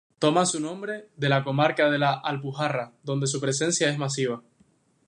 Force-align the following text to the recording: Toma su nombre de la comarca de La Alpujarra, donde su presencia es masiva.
Toma 0.17 0.47
su 0.47 0.59
nombre 0.59 1.09
de 1.15 1.29
la 1.29 1.43
comarca 1.43 1.91
de 1.91 1.99
La 1.99 2.11
Alpujarra, 2.13 2.91
donde 3.03 3.27
su 3.27 3.39
presencia 3.39 3.87
es 3.91 3.99
masiva. 3.99 4.41